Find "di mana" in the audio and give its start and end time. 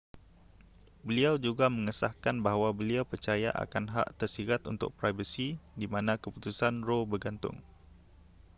5.79-6.13